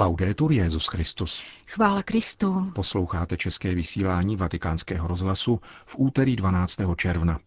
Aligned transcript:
Laudetur 0.00 0.52
Jezus 0.52 0.86
Christus. 0.86 1.42
Chvála 1.66 2.02
Kristu. 2.02 2.72
Posloucháte 2.74 3.36
české 3.36 3.74
vysílání 3.74 4.36
Vatikánského 4.36 5.08
rozhlasu 5.08 5.60
v 5.86 5.94
úterý 5.98 6.36
12. 6.36 6.80
června. 6.96 7.38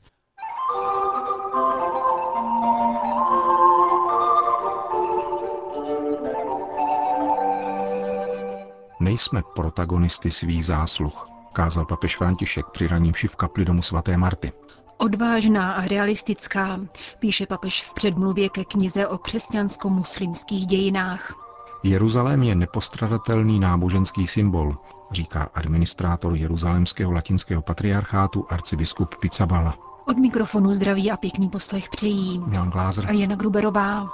Nejsme 8.99 9.41
protagonisty 9.55 10.31
svých 10.31 10.65
zásluh, 10.65 11.29
kázal 11.53 11.85
papež 11.85 12.17
František 12.17 12.65
při 12.71 12.87
raním 12.87 13.13
v 13.13 13.35
kapli 13.35 13.65
domu 13.65 13.81
svaté 13.81 14.17
Marty. 14.17 14.51
Odvážná 14.97 15.71
a 15.71 15.87
realistická, 15.87 16.79
píše 17.19 17.45
papež 17.45 17.83
v 17.83 17.93
předmluvě 17.93 18.49
ke 18.49 18.65
knize 18.65 19.07
o 19.07 19.17
křesťansko-muslimských 19.17 20.65
dějinách. 20.65 21.38
Jeruzalém 21.83 22.43
je 22.43 22.55
nepostradatelný 22.55 23.59
náboženský 23.59 24.27
symbol, 24.27 24.77
říká 25.11 25.49
administrátor 25.53 26.35
Jeruzalémského 26.35 27.11
latinského 27.11 27.61
patriarchátu 27.61 28.45
arcibiskup 28.49 29.15
Pizzabala. 29.15 29.77
Od 30.05 30.17
mikrofonu 30.17 30.73
zdraví 30.73 31.11
a 31.11 31.17
pěkný 31.17 31.49
poslech 31.49 31.89
přejí 31.89 32.39
Milan 32.39 32.69
Glázer 32.69 33.05
a 33.09 33.11
Jana 33.11 33.35
Gruberová. 33.35 34.09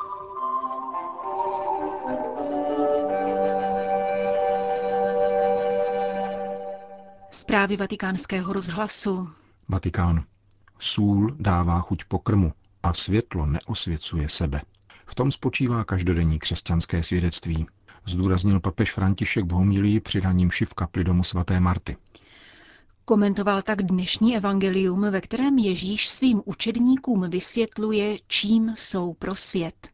Zprávy 7.30 7.78
vatikánského 7.78 8.54
rozhlasu. 8.54 9.30
Vatikán. 9.70 10.24
Sůl 10.80 11.36
dává 11.40 11.80
chuť 11.80 12.04
pokrmu 12.06 12.54
a 12.84 12.94
světlo 12.94 13.46
neosvěcuje 13.46 14.30
sebe. 14.30 14.62
V 15.06 15.16
tom 15.16 15.32
spočívá 15.32 15.84
každodenní 15.84 16.40
křesťanské 16.40 17.04
svědectví, 17.04 17.66
zdůraznil 18.06 18.60
papež 18.60 18.92
František 18.92 19.46
v 19.46 19.52
homilii 19.52 20.00
při 20.00 20.20
raním 20.20 20.50
v 20.66 20.74
kapli 20.74 21.04
domu 21.04 21.24
svaté 21.24 21.60
Marty. 21.60 21.98
Komentoval 23.06 23.62
tak 23.62 23.84
dnešní 23.84 24.38
evangelium, 24.38 25.12
ve 25.12 25.22
kterém 25.22 25.58
Ježíš 25.58 26.10
svým 26.10 26.42
učedníkům 26.46 27.30
vysvětluje, 27.30 28.18
čím 28.28 28.74
jsou 28.78 29.14
pro 29.14 29.36
svět. 29.36 29.90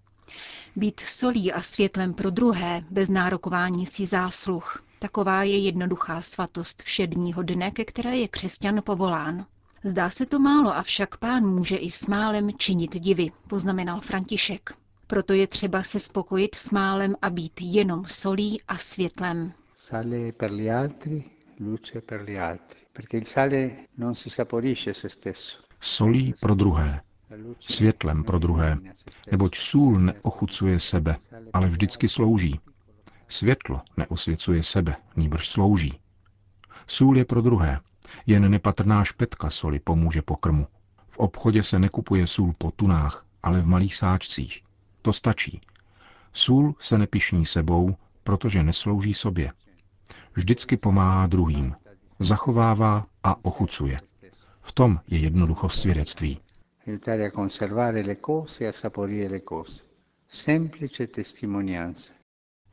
Být 0.76 1.00
solí 1.00 1.53
a 1.53 1.62
světlem 1.62 2.14
pro 2.14 2.30
druhé, 2.30 2.84
bez 2.90 3.09
nárokování 3.09 3.86
si 3.86 4.06
zásluh. 4.06 4.84
Taková 5.00 5.44
je 5.44 5.58
jednoduchá 5.58 6.22
svatost 6.22 6.84
všedního 6.84 7.44
dne, 7.44 7.72
ke 7.72 7.86
které 7.86 8.18
je 8.18 8.28
křesťan 8.28 8.81
povolán. 8.84 9.46
Zdá 9.84 10.09
se 10.09 10.25
to 10.25 10.40
málo, 10.40 10.75
avšak 10.75 11.18
pán 11.18 11.44
může 11.44 11.78
i 11.78 11.92
s 11.92 12.08
málem 12.08 12.50
činit 12.58 13.00
divy, 13.00 13.31
poznamenal 13.48 14.02
František. 14.02 14.81
Proto 15.12 15.34
je 15.34 15.48
třeba 15.48 15.84
se 15.84 16.00
spokojit 16.00 16.56
s 16.56 16.72
málem 16.72 17.16
a 17.22 17.30
být 17.30 17.62
jenom 17.62 18.06
solí 18.08 18.62
a 18.67 18.78
světlem. 18.78 19.53
Sale 19.76 20.31
per 20.31 20.52
gli 20.52 20.70
altri, 20.72 21.23
luce 21.59 22.02
per 22.02 22.23
gli 22.26 22.38
altri, 22.38 22.80
perché 22.94 23.18
il 23.18 23.26
sale 23.26 23.72
non 23.98 24.16
si 24.16 24.30
saporisce 24.30 24.94
se 24.94 25.09
stesso. 25.09 25.62
Solí 25.80 26.34
pro 26.40 26.56
druhé, 26.56 27.02
světlem 27.59 28.23
pro 28.23 28.40
druhé, 28.40 28.78
neboť 29.31 29.56
sůl 29.58 30.00
neochucuje 30.00 30.80
sebe, 30.80 31.18
ale 31.53 31.70
vždycky 31.70 32.08
slouží. 32.08 32.59
Světlo 33.28 33.81
neosvěcuje 33.98 34.64
sebe, 34.64 34.96
nýbrž 35.16 35.50
slouží. 35.50 36.00
Sůl 36.88 37.18
je 37.18 37.25
pro 37.25 37.42
druhé, 37.42 37.80
jen 38.25 38.52
nepatrná 38.52 39.03
špetka 39.03 39.50
soli 39.50 39.80
pomůže 39.80 40.22
pokrmu. 40.22 40.68
V 41.08 41.18
obchodě 41.18 41.64
se 41.64 41.80
nekupuje 41.80 42.28
sůl 42.28 42.53
po 42.58 42.72
tunách, 42.72 43.25
ale 43.44 43.62
v 43.62 43.68
malých 43.68 43.96
sáčcích. 43.96 44.62
To 45.02 45.13
stačí. 45.13 45.61
Sůl 46.33 46.75
se 46.80 46.97
nepišní 46.97 47.45
sebou, 47.45 47.95
protože 48.23 48.63
neslouží 48.63 49.13
sobě. 49.13 49.52
Vždycky 50.33 50.77
pomáhá 50.77 51.27
druhým. 51.27 51.75
Zachovává 52.19 53.05
a 53.23 53.45
ochucuje. 53.45 53.99
V 54.61 54.72
tom 54.72 54.99
je 55.07 55.19
jednoduchost 55.19 55.81
svědectví. 55.81 56.40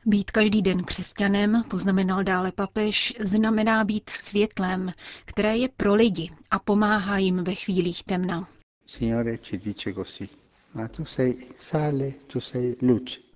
Být 0.05 0.31
každý 0.31 0.61
den 0.61 0.83
křesťanem, 0.83 1.63
poznamenal 1.69 2.23
dále 2.23 2.51
papež, 2.51 3.13
znamená 3.19 3.83
být 3.83 4.09
světlem, 4.09 4.93
které 5.25 5.57
je 5.57 5.69
pro 5.77 5.95
lidi 5.95 6.31
a 6.51 6.59
pomáhá 6.59 7.17
jim 7.17 7.43
ve 7.43 7.55
chvílích 7.55 8.03
temna. 8.03 8.47
Signore 8.85 9.37
ci 9.37 9.57
dice 9.57 9.93
così. 9.93 10.29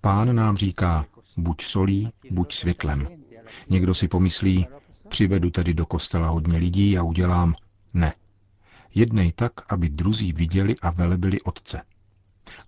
Pán 0.02 0.36
nám 0.36 0.58
říká, 0.58 1.06
buď 1.38 1.62
solí, 1.62 2.10
buď 2.32 2.54
světlem. 2.54 3.08
Někdo 3.70 3.94
si 3.94 4.08
pomyslí, 4.08 4.68
přivedu 5.10 5.50
tedy 5.50 5.74
do 5.74 5.86
kostela 5.86 6.28
hodně 6.28 6.58
lidí 6.58 6.98
a 6.98 7.04
udělám. 7.04 7.56
Ne. 7.94 8.14
Jednej 8.96 9.32
tak, 9.32 9.52
aby 9.74 9.90
druzí 9.90 10.34
viděli 10.34 10.76
a 10.82 10.92
velebili 10.92 11.42
Otce. 11.42 11.82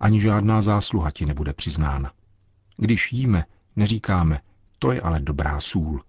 Ani 0.00 0.20
žádná 0.20 0.62
zásluha 0.62 1.10
ti 1.10 1.26
nebude 1.26 1.52
přiznána. 1.52 2.12
Když 2.76 3.12
jíme, 3.12 3.44
neříkáme, 3.76 4.40
to 4.78 4.92
je 4.92 5.00
ale 5.00 5.20
dobrá 5.20 5.60
sůl. 5.60 6.02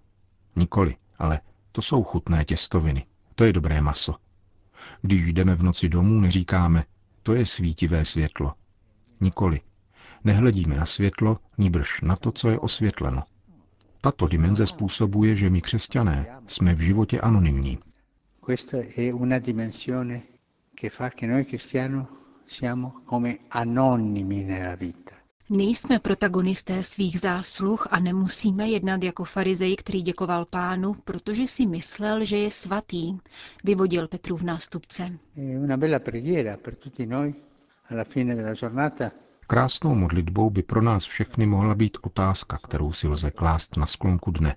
Nikoli, 0.56 0.96
ale 1.20 1.40
to 1.72 1.82
jsou 1.82 2.04
chutné 2.04 2.46
těstoviny, 2.46 3.06
to 3.36 3.44
je 3.44 3.54
dobré 3.54 3.82
maso. 3.82 4.16
Když 5.02 5.34
jdeme 5.34 5.56
v 5.56 5.64
noci 5.64 5.90
domů, 5.90 6.22
neříkáme, 6.22 6.84
to 7.28 7.34
je 7.34 7.46
svítivé 7.46 8.06
světlo. 8.06 8.54
Nikoli. 9.22 9.62
Nehledíme 10.24 10.78
na 10.78 10.86
světlo, 10.86 11.38
níbrž 11.58 12.02
na 12.02 12.16
to, 12.16 12.32
co 12.32 12.50
je 12.50 12.60
osvětleno. 12.60 13.24
Tato 14.02 14.28
dimenze 14.28 14.66
způsobuje, 14.68 15.36
že 15.36 15.50
my 15.50 15.62
křesťané 15.62 16.40
jsme 16.48 16.76
v 16.76 16.80
životě 16.80 17.22
anonymní. 17.22 17.80
Questa 18.46 18.78
è 18.78 19.14
una 19.14 19.40
che 20.76 20.90
fa 20.90 21.10
che 21.10 21.28
noi 21.28 21.44
cristiani 21.46 22.06
siamo 22.46 22.94
come 23.10 23.38
anonimi 23.50 24.44
nella 24.44 24.76
vita. 24.76 25.17
Nejsme 25.52 26.00
protagonisté 26.00 26.84
svých 26.84 27.20
zásluh 27.20 27.88
a 27.92 28.00
nemusíme 28.00 28.68
jednat 28.70 29.04
jako 29.04 29.24
farizej, 29.24 29.76
který 29.76 30.02
děkoval 30.02 30.46
pánu, 30.46 30.94
protože 31.04 31.48
si 31.48 31.66
myslel, 31.66 32.26
že 32.26 32.38
je 32.38 32.52
svatý, 32.52 33.18
vyvodil 33.64 34.08
Petrův 34.08 34.42
nástupce. 34.44 35.04
È 35.38 35.58
una 35.60 35.78
bella 35.78 36.00
preghiera 36.00 36.58
per 36.58 36.76
tutti 36.76 37.06
noi 37.06 37.34
alla 37.90 38.04
fine 38.04 38.36
della 38.36 38.54
giornata. 38.54 39.12
Krásnou 39.48 39.96
modlitbou 39.96 40.50
by 40.50 40.64
pro 40.64 40.82
nás 40.82 41.06
všechny 41.06 41.46
mohla 41.46 41.76
být 41.76 41.98
otázka, 42.02 42.58
kterou 42.58 42.92
si 42.92 43.08
lze 43.08 43.32
klást 43.32 43.78
na 43.78 43.86
sklonku 43.86 44.32
dne. 44.32 44.56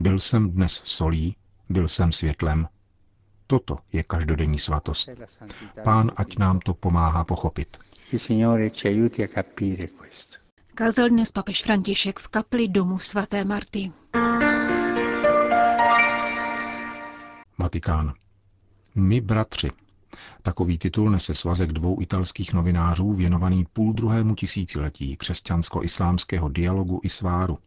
Byl 0.00 0.20
jsem 0.20 0.50
dnes 0.50 0.82
solí, 0.84 1.36
byl 1.68 1.88
jsem 1.88 2.12
světlem. 2.12 2.68
Toto 3.46 3.78
je 3.92 4.02
každodenní 4.02 4.58
svatost. 4.58 5.08
Pán 5.84 6.10
ať 6.16 6.38
nám 6.38 6.58
to 6.60 6.74
pomáhá 6.74 7.24
pochopit. 7.24 7.78
Il 8.12 8.18
Signore 8.18 8.70
ci 8.70 8.86
aiuti 8.86 9.22
a 9.22 9.28
capire 9.28 9.88
questo. 9.88 10.38
Kázal 10.74 11.08
dnes 11.08 11.32
papež 11.32 11.62
František 11.62 12.18
v 12.18 12.28
kapli 12.28 12.68
domu 12.68 12.98
svaté 12.98 13.44
Marty. 13.44 13.92
Vatikán. 17.58 18.12
My 18.94 19.20
bratři. 19.20 19.70
Takový 20.42 20.78
titul 20.78 21.10
nese 21.10 21.34
svazek 21.34 21.72
dvou 21.72 22.00
italských 22.00 22.52
novinářů 22.52 23.12
věnovaný 23.12 23.66
půl 23.72 23.92
druhému 23.92 24.34
tisíciletí 24.34 25.16
křesťansko-islámského 25.16 26.48
dialogu 26.48 27.00
i 27.04 27.08
sváru, 27.08 27.58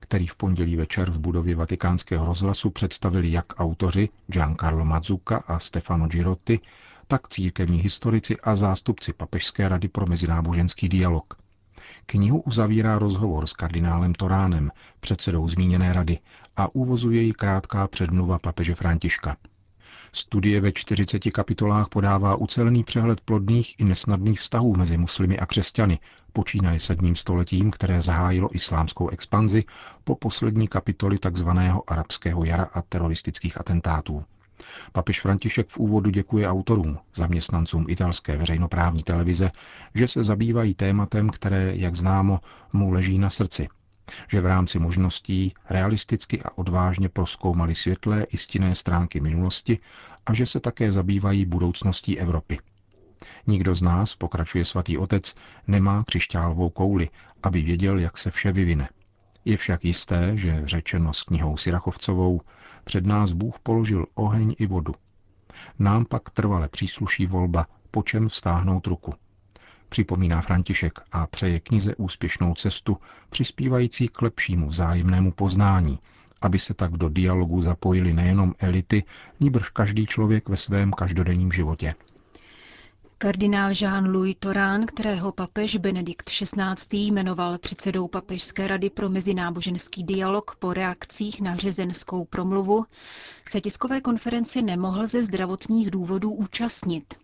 který 0.00 0.26
v 0.26 0.34
pondělí 0.36 0.76
večer 0.76 1.10
v 1.10 1.18
budově 1.20 1.54
vatikánského 1.56 2.26
rozhlasu 2.26 2.70
představili 2.70 3.32
jak 3.32 3.60
autoři 3.60 4.08
Giancarlo 4.26 4.84
Mazzucca 4.84 5.36
a 5.36 5.58
Stefano 5.58 6.06
Girotti, 6.08 6.60
tak 7.08 7.28
církevní 7.28 7.78
historici 7.78 8.36
a 8.36 8.56
zástupci 8.56 9.12
Papežské 9.12 9.68
rady 9.68 9.88
pro 9.88 10.06
mezináboženský 10.06 10.88
dialog. 10.88 11.34
Knihu 12.06 12.40
uzavírá 12.40 12.98
rozhovor 12.98 13.46
s 13.46 13.52
kardinálem 13.52 14.14
Toránem, 14.14 14.70
předsedou 15.00 15.48
zmíněné 15.48 15.92
rady, 15.92 16.18
a 16.56 16.74
uvozuje 16.74 17.22
ji 17.22 17.32
krátká 17.32 17.88
předmluva 17.88 18.38
papeže 18.38 18.74
Františka. 18.74 19.36
Studie 20.12 20.60
ve 20.60 20.72
40 20.72 21.30
kapitolách 21.30 21.88
podává 21.88 22.36
ucelený 22.36 22.84
přehled 22.84 23.20
plodných 23.20 23.80
i 23.80 23.84
nesnadných 23.84 24.40
vztahů 24.40 24.76
mezi 24.76 24.96
muslimy 24.96 25.38
a 25.38 25.46
křesťany, 25.46 25.98
počínaje 26.32 26.80
sedmým 26.80 27.16
stoletím, 27.16 27.70
které 27.70 28.02
zahájilo 28.02 28.54
islámskou 28.54 29.08
expanzi 29.08 29.64
po 30.04 30.14
poslední 30.16 30.68
kapitoli 30.68 31.18
tzv. 31.18 31.48
arabského 31.86 32.44
jara 32.44 32.68
a 32.74 32.82
teroristických 32.82 33.60
atentátů. 33.60 34.24
Papež 34.92 35.20
František 35.20 35.68
v 35.68 35.78
úvodu 35.78 36.10
děkuje 36.10 36.48
autorům, 36.48 36.98
zaměstnancům 37.14 37.86
italské 37.88 38.36
veřejnoprávní 38.36 39.02
televize, 39.02 39.50
že 39.94 40.08
se 40.08 40.24
zabývají 40.24 40.74
tématem, 40.74 41.30
které, 41.30 41.76
jak 41.76 41.94
známo, 41.94 42.40
mu 42.72 42.90
leží 42.90 43.18
na 43.18 43.30
srdci. 43.30 43.68
Že 44.28 44.40
v 44.40 44.46
rámci 44.46 44.78
možností 44.78 45.54
realisticky 45.70 46.42
a 46.42 46.58
odvážně 46.58 47.08
proskoumali 47.08 47.74
světlé 47.74 48.22
i 48.22 48.36
stinné 48.36 48.74
stránky 48.74 49.20
minulosti 49.20 49.78
a 50.26 50.34
že 50.34 50.46
se 50.46 50.60
také 50.60 50.92
zabývají 50.92 51.44
budoucností 51.44 52.18
Evropy. 52.18 52.58
Nikdo 53.46 53.74
z 53.74 53.82
nás, 53.82 54.14
pokračuje 54.14 54.64
svatý 54.64 54.98
otec, 54.98 55.34
nemá 55.66 56.04
křišťálovou 56.04 56.70
kouli, 56.70 57.08
aby 57.42 57.62
věděl, 57.62 57.98
jak 57.98 58.18
se 58.18 58.30
vše 58.30 58.52
vyvine. 58.52 58.88
Je 59.46 59.56
však 59.56 59.84
jisté, 59.84 60.32
že 60.34 60.62
řečeno 60.64 61.12
s 61.12 61.22
knihou 61.22 61.56
Sirachovcovou, 61.56 62.40
před 62.84 63.06
nás 63.06 63.32
Bůh 63.32 63.58
položil 63.58 64.06
oheň 64.14 64.54
i 64.58 64.66
vodu. 64.66 64.94
Nám 65.78 66.04
pak 66.04 66.30
trvale 66.30 66.68
přísluší 66.68 67.26
volba, 67.26 67.66
po 67.90 68.02
čem 68.02 68.28
vstáhnout 68.28 68.86
ruku. 68.86 69.14
Připomíná 69.88 70.40
František 70.40 70.98
a 71.12 71.26
přeje 71.26 71.60
knize 71.60 71.94
úspěšnou 71.96 72.54
cestu, 72.54 72.96
přispívající 73.30 74.08
k 74.08 74.22
lepšímu 74.22 74.66
vzájemnému 74.66 75.32
poznání, 75.32 75.98
aby 76.40 76.58
se 76.58 76.74
tak 76.74 76.92
do 76.92 77.08
dialogu 77.08 77.62
zapojili 77.62 78.12
nejenom 78.12 78.54
elity, 78.58 79.04
níbrž 79.40 79.68
každý 79.68 80.06
člověk 80.06 80.48
ve 80.48 80.56
svém 80.56 80.92
každodenním 80.92 81.52
životě. 81.52 81.94
Kardinál 83.18 83.70
Jean-Louis 83.72 84.36
Torán, 84.38 84.86
kterého 84.86 85.32
papež 85.32 85.76
Benedikt 85.76 86.30
XVI. 86.30 86.98
jmenoval 86.98 87.58
předsedou 87.58 88.08
Papežské 88.08 88.68
rady 88.68 88.90
pro 88.90 89.08
mezináboženský 89.08 90.04
dialog 90.04 90.56
po 90.58 90.72
reakcích 90.72 91.40
na 91.40 91.54
řezenskou 91.54 92.24
promluvu, 92.24 92.84
se 93.48 93.60
tiskové 93.60 94.00
konferenci 94.00 94.62
nemohl 94.62 95.06
ze 95.08 95.24
zdravotních 95.24 95.90
důvodů 95.90 96.30
účastnit. 96.30 97.14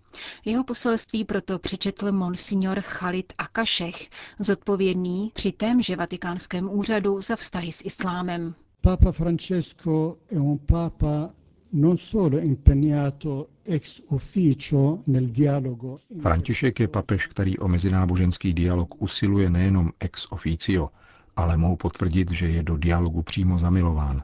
Jeho 0.44 0.64
poselství 0.64 1.24
proto 1.24 1.58
přečetl 1.58 2.12
monsignor 2.12 2.80
Khalid 2.82 3.32
Akašech, 3.38 4.08
zodpovědný 4.38 5.30
při 5.34 5.52
témže 5.52 5.96
vatikánském 5.96 6.68
úřadu 6.72 7.20
za 7.20 7.36
vztahy 7.36 7.72
s 7.72 7.84
islámem. 7.84 8.54
Papa 8.80 9.12
Francesco 9.12 10.16
è 10.30 10.38
un 10.38 10.58
papa 10.58 11.28
non 11.72 11.96
solo 11.96 12.38
impegnato 12.38 13.48
ex 13.64 14.02
officio 14.08 15.02
nel 15.06 15.30
dialogo. 15.30 15.98
František 16.20 16.80
je 16.80 16.88
papež, 16.88 17.26
který 17.26 17.58
o 17.58 17.68
mezináboženský 17.68 18.52
dialog 18.54 19.02
usiluje 19.02 19.50
nejenom 19.50 19.92
ex 20.00 20.26
officio, 20.30 20.90
ale 21.36 21.56
mohu 21.56 21.76
potvrdit, 21.76 22.30
že 22.30 22.48
je 22.48 22.62
do 22.62 22.76
dialogu 22.76 23.22
přímo 23.22 23.58
zamilován. 23.58 24.22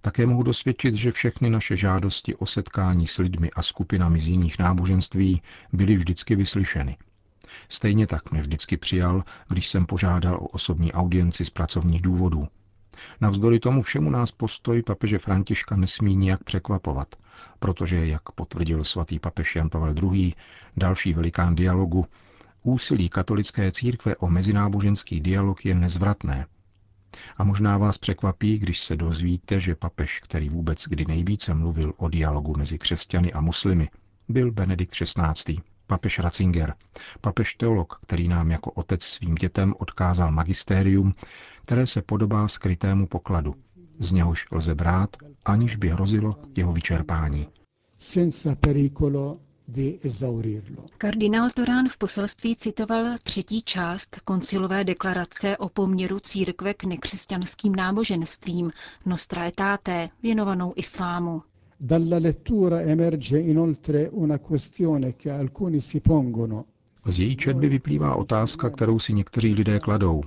Také 0.00 0.26
mohu 0.26 0.42
dosvědčit, 0.42 0.94
že 0.94 1.12
všechny 1.12 1.50
naše 1.50 1.76
žádosti 1.76 2.34
o 2.34 2.46
setkání 2.46 3.06
s 3.06 3.18
lidmi 3.18 3.50
a 3.50 3.62
skupinami 3.62 4.20
z 4.20 4.28
jiných 4.28 4.58
náboženství 4.58 5.42
byly 5.72 5.96
vždycky 5.96 6.36
vyslyšeny. 6.36 6.96
Stejně 7.68 8.06
tak 8.06 8.30
mě 8.30 8.40
vždycky 8.40 8.76
přijal, 8.76 9.24
když 9.48 9.68
jsem 9.68 9.86
požádal 9.86 10.36
o 10.36 10.46
osobní 10.46 10.92
audienci 10.92 11.44
z 11.44 11.50
pracovních 11.50 12.02
důvodů. 12.02 12.48
Navzdory 13.20 13.60
tomu 13.60 13.82
všemu 13.82 14.10
nás 14.10 14.32
postoj 14.32 14.82
papeže 14.82 15.18
Františka 15.18 15.76
nesmí 15.76 16.16
nijak 16.16 16.44
překvapovat, 16.44 17.14
protože, 17.58 18.06
jak 18.06 18.30
potvrdil 18.30 18.84
svatý 18.84 19.18
papež 19.18 19.56
Jan 19.56 19.70
Pavel 19.70 19.94
II., 20.12 20.34
další 20.76 21.12
velikán 21.12 21.54
dialogu, 21.54 22.06
úsilí 22.62 23.08
katolické 23.08 23.72
církve 23.72 24.16
o 24.16 24.28
mezináboženský 24.30 25.20
dialog 25.20 25.64
je 25.64 25.74
nezvratné. 25.74 26.46
A 27.36 27.44
možná 27.44 27.78
vás 27.78 27.98
překvapí, 27.98 28.58
když 28.58 28.80
se 28.80 28.96
dozvíte, 28.96 29.60
že 29.60 29.74
papež, 29.74 30.20
který 30.20 30.48
vůbec 30.48 30.84
kdy 30.88 31.04
nejvíce 31.04 31.54
mluvil 31.54 31.92
o 31.96 32.08
dialogu 32.08 32.54
mezi 32.56 32.78
křesťany 32.78 33.32
a 33.32 33.40
muslimy, 33.40 33.88
byl 34.28 34.52
Benedikt 34.52 34.92
XVI 34.92 35.60
papež 35.90 36.18
Ratzinger, 36.18 36.74
papež 37.20 37.54
teolog, 37.54 37.98
který 38.02 38.28
nám 38.28 38.50
jako 38.50 38.70
otec 38.70 39.02
svým 39.04 39.34
dětem 39.34 39.74
odkázal 39.78 40.30
magistérium, 40.32 41.12
které 41.64 41.86
se 41.86 42.02
podobá 42.02 42.48
skrytému 42.48 43.06
pokladu, 43.06 43.54
z 43.98 44.12
něhož 44.12 44.46
lze 44.52 44.74
brát, 44.74 45.16
aniž 45.44 45.76
by 45.76 45.88
hrozilo 45.88 46.34
jeho 46.56 46.72
vyčerpání. 46.72 47.48
Kardinál 50.98 51.50
Torán 51.50 51.88
v 51.88 51.98
poselství 51.98 52.56
citoval 52.56 53.04
třetí 53.22 53.62
část 53.62 54.20
koncilové 54.24 54.84
deklarace 54.84 55.56
o 55.56 55.68
poměru 55.68 56.20
církve 56.20 56.74
k 56.74 56.84
nekřesťanským 56.84 57.74
náboženstvím 57.74 58.70
Nostra 59.06 59.42
Aetate, 59.42 60.08
věnovanou 60.22 60.72
islámu. 60.76 61.42
Dalla 61.82 62.18
lettura 62.18 62.82
emerge 62.82 63.38
inoltre 63.38 64.08
una 64.12 64.38
questione 64.38 65.16
che 65.16 65.30
alcuni 65.30 65.80
si 65.80 66.00
pongono. 66.00 66.64
Z 67.06 67.18
její 67.18 67.36
četby 67.36 67.68
vyplývá 67.68 68.14
otázka, 68.14 68.70
kterou 68.70 68.98
si 68.98 69.12
někteří 69.12 69.54
lidé 69.54 69.78
kladou. 69.80 70.22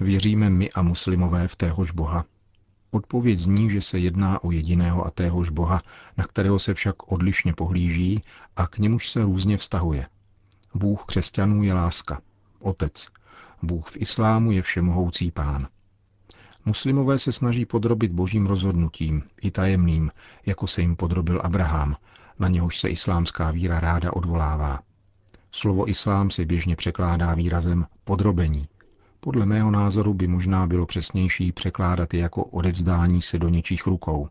Věříme 0.00 0.50
my 0.50 0.70
a 0.70 0.82
muslimové 0.82 1.48
v 1.48 1.56
téhož 1.56 1.90
Boha? 1.90 2.24
Odpověď 2.90 3.38
zní, 3.38 3.70
že 3.70 3.80
se 3.80 3.98
jedná 3.98 4.44
o 4.44 4.50
jediného 4.50 5.06
a 5.06 5.10
téhož 5.10 5.50
Boha, 5.50 5.82
na 6.16 6.24
kterého 6.24 6.58
se 6.58 6.74
však 6.74 7.12
odlišně 7.12 7.52
pohlíží 7.52 8.20
a 8.56 8.66
k 8.66 8.78
němuž 8.78 9.08
se 9.08 9.22
různě 9.22 9.56
vztahuje. 9.56 10.06
Bůh 10.74 11.04
křesťanů 11.06 11.62
je 11.62 11.72
láska, 11.72 12.20
otec. 12.60 13.06
Bůh 13.62 13.88
v 13.88 13.96
islámu 13.96 14.52
je 14.52 14.62
všemohoucí 14.62 15.30
pán. 15.30 15.68
Muslimové 16.64 17.18
se 17.18 17.32
snaží 17.32 17.66
podrobit 17.66 18.12
božím 18.12 18.46
rozhodnutím, 18.46 19.22
i 19.40 19.50
tajemným, 19.50 20.10
jako 20.46 20.66
se 20.66 20.80
jim 20.80 20.96
podrobil 20.96 21.40
Abraham, 21.44 21.96
na 22.38 22.48
něhož 22.48 22.78
se 22.78 22.88
islámská 22.88 23.50
víra 23.50 23.80
ráda 23.80 24.12
odvolává. 24.12 24.80
Slovo 25.52 25.88
islám 25.88 26.30
se 26.30 26.44
běžně 26.44 26.76
překládá 26.76 27.34
výrazem 27.34 27.86
podrobení. 28.04 28.68
Podle 29.20 29.46
mého 29.46 29.70
názoru 29.70 30.14
by 30.14 30.26
možná 30.28 30.66
bylo 30.66 30.86
přesnější 30.86 31.52
překládat 31.52 32.14
je 32.14 32.20
jako 32.20 32.44
odevzdání 32.44 33.22
se 33.22 33.38
do 33.38 33.48
něčích 33.48 33.86
rukou. 33.86 34.28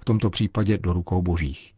V 0.00 0.04
tomto 0.04 0.30
případě 0.30 0.78
do 0.78 0.92
rukou 0.92 1.22
božích. 1.22 1.74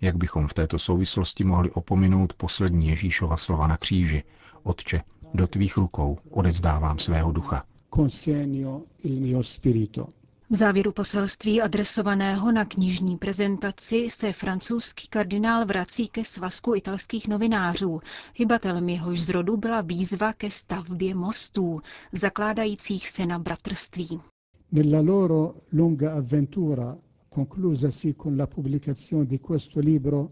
Jak 0.00 0.16
bychom 0.16 0.48
v 0.48 0.54
této 0.54 0.78
souvislosti 0.78 1.44
mohli 1.44 1.70
opominout 1.70 2.32
poslední 2.32 2.88
Ježíšova 2.88 3.36
slova 3.36 3.66
na 3.66 3.76
kříži? 3.76 4.22
Otče, 4.62 5.02
do 5.34 5.46
tvých 5.46 5.76
rukou 5.76 6.18
odevzdávám 6.30 6.98
svého 6.98 7.32
ducha 7.32 7.64
consegno 7.88 8.84
il 9.04 9.20
mio 9.20 9.42
spirito. 9.42 10.06
V 10.50 10.56
závěru 10.56 10.92
poselství 10.92 11.60
adresovaného 11.62 12.52
na 12.52 12.64
knižní 12.64 13.16
prezentaci 13.16 14.08
se 14.10 14.32
francouzský 14.32 15.08
kardinál 15.08 15.66
vrací 15.66 16.08
ke 16.08 16.24
svazku 16.24 16.74
italských 16.74 17.28
novinářů. 17.28 18.00
Hybatelem 18.34 18.88
jehož 18.88 19.20
zrodu 19.20 19.56
byla 19.56 19.80
výzva 19.80 20.32
ke 20.32 20.50
stavbě 20.50 21.14
mostů, 21.14 21.78
zakládajících 22.12 23.08
se 23.08 23.26
na 23.26 23.38
bratrství. 23.38 24.20
Nella 24.72 25.00
loro 25.00 25.54
lunga 25.72 26.12
avventura, 26.14 26.96
conclusasi 27.34 28.14
con 28.22 28.38
la 28.38 28.46
pubblicazione 28.46 29.26
di 29.26 29.38
questo 29.38 29.80
libro, 29.80 30.28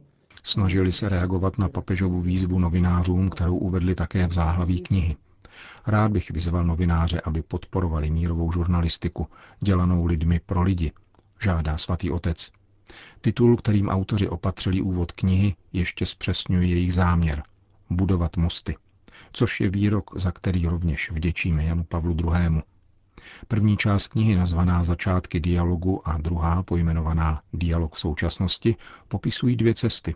Snažili 0.46 0.92
se 0.92 1.08
reagovat 1.08 1.58
na 1.58 1.68
papežovu 1.68 2.20
výzvu 2.20 2.58
novinářům, 2.58 3.30
kterou 3.30 3.56
uvedli 3.56 3.94
také 3.94 4.26
v 4.26 4.32
záhlaví 4.32 4.80
knihy. 4.80 5.16
Rád 5.86 6.12
bych 6.12 6.30
vyzval 6.30 6.64
novináře, 6.64 7.20
aby 7.20 7.42
podporovali 7.42 8.10
mírovou 8.10 8.52
žurnalistiku, 8.52 9.28
dělanou 9.60 10.06
lidmi 10.06 10.40
pro 10.46 10.62
lidi, 10.62 10.92
žádá 11.42 11.78
svatý 11.78 12.10
otec. 12.10 12.50
Titul, 13.20 13.56
kterým 13.56 13.88
autoři 13.88 14.28
opatřili 14.28 14.80
úvod 14.80 15.12
knihy, 15.12 15.54
ještě 15.72 16.06
zpřesňuje 16.06 16.66
jejich 16.68 16.94
záměr– 16.94 17.42
budovat 17.90 18.36
mosty, 18.36 18.76
což 19.32 19.60
je 19.60 19.70
výrok, 19.70 20.10
za 20.20 20.32
který 20.32 20.66
rovněž 20.66 21.10
vděčíme 21.10 21.64
Janu 21.64 21.84
Pavlu 21.84 22.16
II. 22.20 22.62
První 23.48 23.76
část 23.76 24.08
knihy 24.08 24.36
nazvaná 24.36 24.84
Začátky 24.84 25.40
dialogu 25.40 26.08
a 26.08 26.18
druhá 26.18 26.62
pojmenovaná 26.62 27.42
Dialog 27.52 27.98
současnosti 27.98 28.76
popisují 29.08 29.56
dvě 29.56 29.74
cesty, 29.74 30.14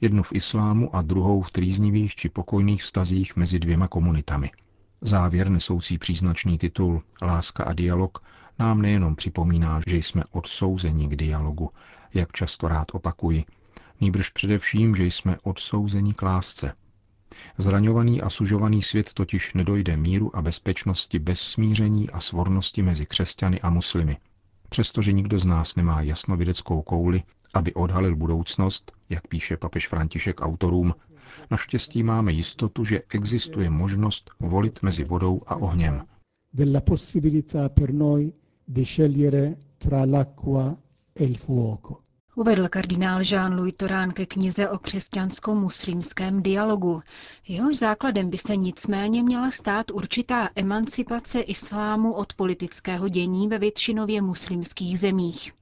jednu 0.00 0.22
v 0.22 0.32
islámu 0.32 0.96
a 0.96 1.02
druhou 1.02 1.42
v 1.42 1.50
trýznivých 1.50 2.14
či 2.14 2.28
pokojných 2.28 2.82
vztazích 2.82 3.36
mezi 3.36 3.58
dvěma 3.58 3.88
komunitami– 3.88 4.50
Závěr 5.02 5.48
nesoucí 5.48 5.98
příznačný 5.98 6.58
titul 6.58 7.02
Láska 7.22 7.64
a 7.64 7.72
dialog 7.72 8.18
nám 8.58 8.82
nejenom 8.82 9.16
připomíná, 9.16 9.80
že 9.86 9.96
jsme 9.96 10.24
odsouzeni 10.30 11.08
k 11.08 11.16
dialogu, 11.16 11.70
jak 12.14 12.32
často 12.32 12.68
rád 12.68 12.86
opakuji, 12.92 13.44
nýbrž 14.00 14.30
především, 14.30 14.96
že 14.96 15.04
jsme 15.04 15.36
odsouzeni 15.42 16.14
k 16.14 16.22
lásce. 16.22 16.72
Zraňovaný 17.58 18.22
a 18.22 18.30
sužovaný 18.30 18.82
svět 18.82 19.12
totiž 19.12 19.54
nedojde 19.54 19.96
míru 19.96 20.36
a 20.36 20.42
bezpečnosti 20.42 21.18
bez 21.18 21.40
smíření 21.40 22.10
a 22.10 22.20
svornosti 22.20 22.82
mezi 22.82 23.06
křesťany 23.06 23.60
a 23.60 23.70
muslimy. 23.70 24.16
Přestože 24.68 25.12
nikdo 25.12 25.38
z 25.38 25.46
nás 25.46 25.76
nemá 25.76 26.02
jasnovědeckou 26.02 26.82
kouli, 26.82 27.22
aby 27.54 27.74
odhalil 27.74 28.16
budoucnost, 28.16 28.92
jak 29.08 29.28
píše 29.28 29.56
papež 29.56 29.88
František 29.88 30.40
autorům, 30.40 30.94
Naštěstí 31.50 32.02
máme 32.02 32.32
jistotu, 32.32 32.84
že 32.84 33.02
existuje 33.08 33.70
možnost 33.70 34.30
volit 34.40 34.82
mezi 34.82 35.04
vodou 35.04 35.40
a 35.46 35.56
ohněm. 35.56 36.06
Della 36.52 36.80
possibilità 36.80 37.68
per 37.68 37.92
noi 37.92 38.32
di 38.68 38.84
scegliere 38.84 39.56
tra 39.78 40.04
l'acqua 40.04 40.76
e 41.14 41.24
il 41.24 41.36
fuoco. 41.36 42.00
Uvedl 42.36 42.68
kardinál 42.68 43.22
Jean-Louis 43.24 43.74
Torán 43.76 44.12
ke 44.12 44.26
knize 44.26 44.68
o 44.68 44.78
křesťansko-muslimském 44.78 46.42
dialogu. 46.42 47.02
Jehož 47.48 47.76
základem 47.76 48.30
by 48.30 48.38
se 48.38 48.56
nicméně 48.56 49.22
měla 49.22 49.50
stát 49.50 49.90
určitá 49.90 50.48
emancipace 50.54 51.40
islámu 51.40 52.12
od 52.12 52.34
politického 52.34 53.08
dění 53.08 53.48
ve 53.48 53.58
většinově 53.58 54.22
muslimských 54.22 54.98
zemích. 54.98 55.52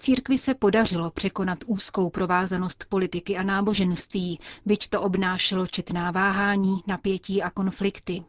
Církvi 0.00 0.38
se 0.38 0.54
podařilo 0.54 1.10
překonat 1.10 1.58
úzkou 1.66 2.10
provázanost 2.10 2.84
politiky 2.88 3.36
a 3.36 3.42
náboženství, 3.42 4.38
byť 4.66 4.88
to 4.88 5.02
obnášelo 5.02 5.66
četná 5.66 6.10
váhání, 6.10 6.82
napětí 6.86 7.42
a 7.42 7.50
konflikty. 7.50 8.22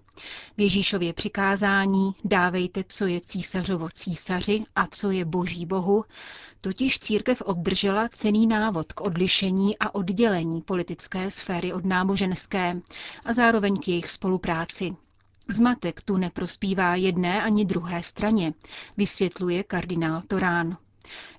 V 0.58 0.62
Ježíšově 0.62 1.14
přikázání 1.14 2.16
dávejte, 2.24 2.84
co 2.88 3.06
je 3.06 3.22
císařovo 3.22 3.90
císaři 3.90 4.64
a 4.76 4.88
co 4.88 5.12
je 5.12 5.26
boží 5.26 5.66
bohu, 5.66 6.06
totiž 6.62 7.00
církev 7.00 7.42
obdržela 7.42 8.08
cený 8.10 8.48
návod 8.48 8.94
k 8.94 9.02
odlišení 9.02 9.78
a 9.80 9.96
oddělení 9.96 10.62
politické 10.62 11.32
sféry 11.32 11.74
od 11.74 11.86
náboženské 11.86 12.82
a 13.26 13.34
zároveň 13.34 13.78
k 13.80 13.88
jejich 13.88 14.10
spolupráci. 14.10 14.92
Zmatek 15.48 16.02
tu 16.02 16.18
neprospívá 16.18 16.96
jedné 16.96 17.44
ani 17.44 17.66
druhé 17.66 18.04
straně, 18.04 18.54
vysvětluje 18.98 19.64
kardinál 19.64 20.22
Torán. 20.28 20.78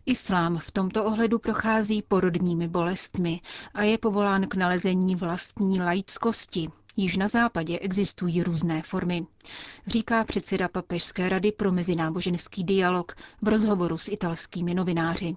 Islám 0.07 0.59
v 0.59 0.71
tomto 0.71 1.05
ohledu 1.05 1.39
prochází 1.39 2.03
porodními 2.03 2.69
bolestmi 2.69 3.41
a 3.75 3.83
je 3.83 3.99
povolán 3.99 4.47
k 4.49 4.55
nalezení 4.55 5.17
vlastní 5.17 5.81
laickosti, 5.81 6.69
Již 6.97 7.17
na 7.17 7.29
západě 7.29 7.79
existují 7.79 8.43
různé 8.43 8.83
formy, 8.83 9.27
říká 9.87 10.25
předseda 10.25 10.69
Papežské 10.69 11.29
rady 11.29 11.53
pro 11.53 11.73
mezináboženský 11.73 12.65
dialog 12.65 13.13
v 13.43 13.49
rozhovoru 13.49 13.99
s 13.99 14.09
italskými 14.09 14.75
novináři. 14.75 15.37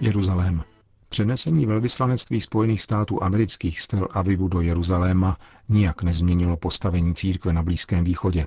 Jeruzalém. 0.00 0.71
Přenesení 1.12 1.66
velvyslanectví 1.66 2.40
Spojených 2.40 2.82
států 2.82 3.22
amerických 3.22 3.80
z 3.80 3.88
Tel 3.88 4.08
Avivu 4.10 4.48
do 4.48 4.60
Jeruzaléma 4.60 5.38
nijak 5.68 6.02
nezměnilo 6.02 6.56
postavení 6.56 7.14
církve 7.14 7.52
na 7.52 7.62
Blízkém 7.62 8.04
východě, 8.04 8.46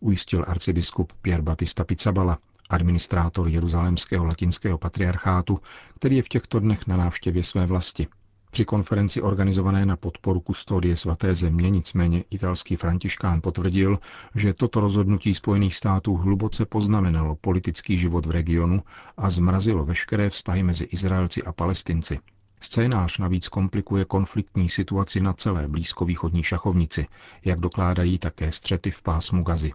ujistil 0.00 0.44
arcibiskup 0.48 1.12
Pierre 1.22 1.42
Batista 1.42 1.84
Pizzabala, 1.84 2.38
administrátor 2.70 3.48
Jeruzalémského 3.48 4.24
latinského 4.24 4.78
patriarchátu, 4.78 5.60
který 5.94 6.16
je 6.16 6.22
v 6.22 6.28
těchto 6.28 6.60
dnech 6.60 6.86
na 6.86 6.96
návštěvě 6.96 7.44
své 7.44 7.66
vlasti. 7.66 8.06
Při 8.54 8.64
konferenci 8.64 9.22
organizované 9.22 9.86
na 9.86 9.96
podporu 9.96 10.40
kustodie 10.40 10.96
svaté 10.96 11.34
země 11.34 11.70
nicméně 11.70 12.24
italský 12.30 12.76
františkán 12.76 13.40
potvrdil, 13.40 13.98
že 14.34 14.54
toto 14.54 14.80
rozhodnutí 14.80 15.34
Spojených 15.34 15.74
států 15.74 16.16
hluboce 16.16 16.64
poznamenalo 16.64 17.36
politický 17.36 17.98
život 17.98 18.26
v 18.26 18.30
regionu 18.30 18.82
a 19.16 19.30
zmrazilo 19.30 19.84
veškeré 19.84 20.30
vztahy 20.30 20.62
mezi 20.62 20.84
Izraelci 20.84 21.42
a 21.42 21.52
Palestinci. 21.52 22.18
Scénář 22.60 23.18
navíc 23.18 23.48
komplikuje 23.48 24.04
konfliktní 24.04 24.68
situaci 24.68 25.20
na 25.20 25.32
celé 25.32 25.68
blízkovýchodní 25.68 26.42
šachovnici, 26.42 27.06
jak 27.44 27.60
dokládají 27.60 28.18
také 28.18 28.52
střety 28.52 28.90
v 28.90 29.02
pásmu 29.02 29.42
Gazy. 29.42 29.72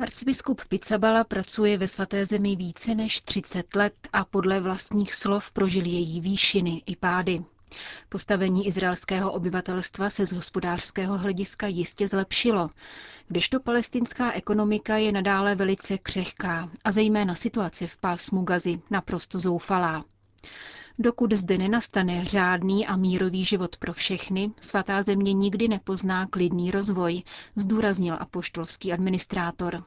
Arcibiskup 0.00 0.60
Pizzabala 0.68 1.24
pracuje 1.24 1.78
ve 1.78 1.88
svaté 1.88 2.26
zemi 2.26 2.56
více 2.56 2.94
než 2.94 3.20
30 3.20 3.74
let 3.74 3.94
a 4.12 4.24
podle 4.24 4.60
vlastních 4.60 5.14
slov 5.14 5.50
prožil 5.50 5.84
její 5.86 6.20
výšiny 6.20 6.82
i 6.86 6.96
pády. 6.96 7.42
Postavení 8.08 8.66
izraelského 8.66 9.32
obyvatelstva 9.32 10.10
se 10.10 10.26
z 10.26 10.32
hospodářského 10.32 11.18
hlediska 11.18 11.66
jistě 11.66 12.08
zlepšilo, 12.08 12.68
kdežto 13.28 13.60
palestinská 13.60 14.32
ekonomika 14.32 14.96
je 14.96 15.12
nadále 15.12 15.54
velice 15.54 15.98
křehká 15.98 16.70
a 16.84 16.92
zejména 16.92 17.34
situace 17.34 17.86
v 17.86 17.96
pásmu 17.96 18.42
Gazy 18.42 18.80
naprosto 18.90 19.40
zoufalá. 19.40 20.04
Dokud 20.98 21.32
zde 21.32 21.58
nenastane 21.58 22.24
řádný 22.24 22.86
a 22.86 22.96
mírový 22.96 23.44
život 23.44 23.76
pro 23.76 23.92
všechny, 23.92 24.50
svatá 24.60 25.02
země 25.02 25.32
nikdy 25.32 25.68
nepozná 25.68 26.26
klidný 26.26 26.70
rozvoj, 26.70 27.22
zdůraznil 27.56 28.16
apoštolský 28.20 28.92
administrátor. 28.92 29.84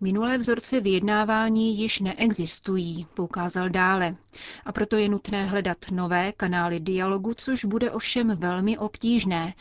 Minulé 0.00 0.38
vzorce 0.38 0.80
vyjednávání 0.80 1.78
již 1.78 2.00
neexistují, 2.00 3.06
poukázal 3.14 3.68
dále, 3.68 4.16
a 4.68 4.72
proto 4.72 4.96
je 4.96 5.08
nutné 5.08 5.44
hledat 5.46 5.78
nové 5.90 6.32
kanály 6.32 6.80
dialogu, 6.80 7.34
což 7.34 7.64
bude 7.64 7.90
ovšem 7.90 8.36
velmi 8.36 8.78
obtížné, 8.78 9.54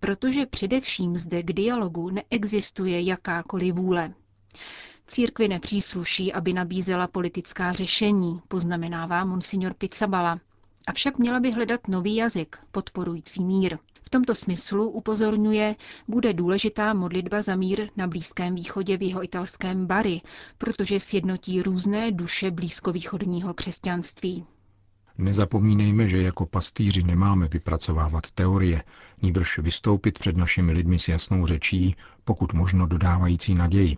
protože 0.00 0.46
především 0.46 1.16
zde 1.16 1.42
k 1.42 1.52
dialogu 1.52 2.10
neexistuje 2.10 3.02
jakákoliv 3.02 3.74
vůle. 3.74 4.14
Církvi 5.06 5.48
nepřísluší, 5.48 6.32
aby 6.32 6.52
nabízela 6.52 7.06
politická 7.06 7.72
řešení, 7.72 8.40
poznamenává 8.48 9.24
monsignor 9.24 9.74
Pizzabala. 9.74 10.40
Avšak 10.86 11.18
měla 11.18 11.40
by 11.40 11.50
hledat 11.50 11.88
nový 11.88 12.16
jazyk, 12.16 12.56
podporující 12.72 13.44
mír. 13.44 13.78
V 14.02 14.10
tomto 14.10 14.34
smyslu 14.34 14.88
upozorňuje, 14.90 15.76
bude 16.08 16.32
důležitá 16.32 16.94
modlitba 16.94 17.42
za 17.42 17.56
mír 17.56 17.88
na 17.96 18.06
Blízkém 18.06 18.54
východě 18.54 18.96
v 18.96 19.02
jeho 19.02 19.24
italském 19.24 19.86
Bari, 19.86 20.20
protože 20.58 21.00
sjednotí 21.00 21.62
různé 21.62 22.12
duše 22.12 22.50
blízkovýchodního 22.50 23.54
křesťanství. 23.54 24.46
Nezapomínejme, 25.18 26.08
že 26.08 26.22
jako 26.22 26.46
pastýři 26.46 27.02
nemáme 27.02 27.48
vypracovávat 27.52 28.30
teorie, 28.30 28.82
níbrž 29.22 29.58
vystoupit 29.58 30.18
před 30.18 30.36
našimi 30.36 30.72
lidmi 30.72 30.98
s 30.98 31.08
jasnou 31.08 31.46
řečí, 31.46 31.96
pokud 32.24 32.52
možno 32.52 32.86
dodávající 32.86 33.54
naději, 33.54 33.96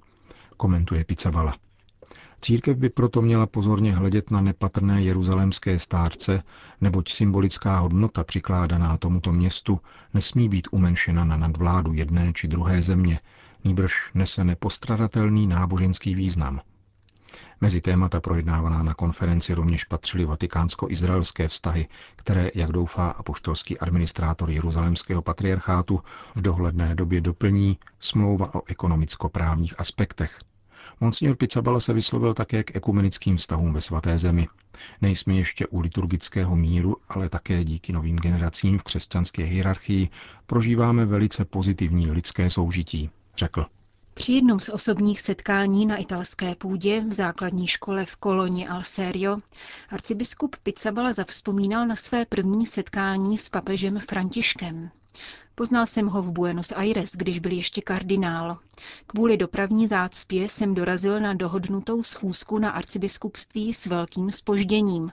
komentuje 0.56 1.04
Picavala. 1.04 1.56
Církev 2.40 2.76
by 2.76 2.88
proto 2.90 3.22
měla 3.22 3.46
pozorně 3.46 3.94
hledět 3.94 4.30
na 4.30 4.40
nepatrné 4.40 5.02
jeruzalémské 5.02 5.78
stárce, 5.78 6.42
neboť 6.80 7.08
symbolická 7.10 7.78
hodnota 7.78 8.24
přikládaná 8.24 8.96
tomuto 8.96 9.32
městu 9.32 9.80
nesmí 10.14 10.48
být 10.48 10.68
umenšena 10.70 11.24
na 11.24 11.36
nadvládu 11.36 11.92
jedné 11.92 12.32
či 12.32 12.48
druhé 12.48 12.82
země, 12.82 13.20
nýbrž 13.64 14.10
nese 14.14 14.44
nepostradatelný 14.44 15.46
náboženský 15.46 16.14
význam. 16.14 16.60
Mezi 17.60 17.80
témata 17.80 18.20
projednávaná 18.20 18.82
na 18.82 18.94
konferenci 18.94 19.54
rovněž 19.54 19.84
patřily 19.84 20.24
vatikánsko-izraelské 20.24 21.48
vztahy, 21.48 21.88
které, 22.16 22.50
jak 22.54 22.72
doufá 22.72 23.08
apoštolský 23.08 23.78
administrátor 23.78 24.50
Jeruzalémského 24.50 25.22
patriarchátu, 25.22 26.00
v 26.34 26.42
dohledné 26.42 26.94
době 26.94 27.20
doplní 27.20 27.78
smlouva 28.00 28.54
o 28.54 28.62
ekonomicko-právních 28.66 29.80
aspektech– 29.80 30.38
Monsignor 31.00 31.36
Pizzabala 31.36 31.80
se 31.80 31.92
vyslovil 31.92 32.34
také 32.34 32.64
k 32.64 32.76
ekumenickým 32.76 33.36
vztahům 33.36 33.72
ve 33.72 33.80
svaté 33.80 34.18
zemi. 34.18 34.48
Nejsme 35.02 35.34
ještě 35.34 35.66
u 35.66 35.80
liturgického 35.80 36.56
míru, 36.56 36.96
ale 37.08 37.28
také 37.28 37.64
díky 37.64 37.92
novým 37.92 38.16
generacím 38.16 38.78
v 38.78 38.82
křesťanské 38.82 39.44
hierarchii 39.44 40.08
prožíváme 40.46 41.04
velice 41.04 41.44
pozitivní 41.44 42.10
lidské 42.10 42.50
soužití, 42.50 43.10
řekl. 43.36 43.66
Při 44.18 44.32
jednom 44.32 44.60
z 44.60 44.68
osobních 44.68 45.20
setkání 45.20 45.86
na 45.86 45.96
italské 45.96 46.54
půdě 46.54 47.00
v 47.00 47.12
základní 47.12 47.66
škole 47.66 48.06
v 48.06 48.16
koloni 48.16 48.68
Alserio 48.68 49.38
arcibiskup 49.88 50.56
Pizzabala 50.62 51.12
zavzpomínal 51.12 51.86
na 51.86 51.96
své 51.96 52.24
první 52.26 52.66
setkání 52.66 53.38
s 53.38 53.50
papežem 53.50 53.98
Františkem. 53.98 54.90
Poznal 55.54 55.86
jsem 55.86 56.06
ho 56.06 56.22
v 56.22 56.30
Buenos 56.32 56.72
Aires, 56.72 57.10
když 57.14 57.38
byl 57.38 57.52
ještě 57.52 57.80
kardinál. 57.82 58.58
Kvůli 59.06 59.36
dopravní 59.36 59.86
zácpě 59.86 60.48
jsem 60.48 60.74
dorazil 60.74 61.20
na 61.20 61.34
dohodnutou 61.34 62.02
schůzku 62.02 62.58
na 62.58 62.70
arcibiskupství 62.70 63.74
s 63.74 63.86
velkým 63.86 64.32
spožděním 64.32 65.10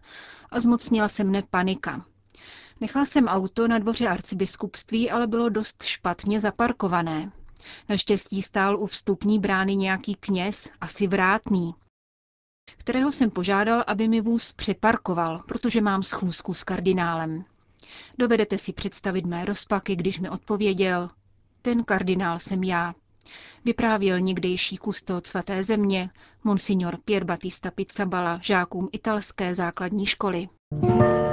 a 0.51 0.59
zmocnila 0.59 1.07
se 1.07 1.23
mne 1.23 1.43
panika. 1.49 2.05
Nechal 2.81 3.05
jsem 3.05 3.27
auto 3.27 3.67
na 3.67 3.79
dvoře 3.79 4.07
arcibiskupství, 4.07 5.11
ale 5.11 5.27
bylo 5.27 5.49
dost 5.49 5.83
špatně 5.83 6.39
zaparkované. 6.39 7.31
Naštěstí 7.89 8.41
stál 8.41 8.77
u 8.79 8.85
vstupní 8.85 9.39
brány 9.39 9.75
nějaký 9.75 10.15
kněz, 10.15 10.69
asi 10.81 11.07
vrátný, 11.07 11.75
kterého 12.77 13.11
jsem 13.11 13.29
požádal, 13.29 13.83
aby 13.87 14.07
mi 14.07 14.21
vůz 14.21 14.53
přeparkoval, 14.53 15.43
protože 15.47 15.81
mám 15.81 16.03
schůzku 16.03 16.53
s 16.53 16.63
kardinálem. 16.63 17.43
Dovedete 18.19 18.57
si 18.57 18.73
představit 18.73 19.25
mé 19.25 19.45
rozpaky, 19.45 19.95
když 19.95 20.19
mi 20.19 20.29
odpověděl, 20.29 21.09
ten 21.61 21.83
kardinál 21.83 22.39
jsem 22.39 22.63
já. 22.63 22.93
Vyprávěl 23.65 24.19
někdejší 24.19 24.77
kustot 24.77 25.27
svaté 25.27 25.63
země, 25.63 26.09
monsignor 26.43 26.97
Pier 27.05 27.23
Battista 27.23 27.71
Pizzabala, 27.71 28.39
žákům 28.41 28.89
italské 28.91 29.55
základní 29.55 30.05
školy. 30.05 30.49
Končíme 30.81 31.32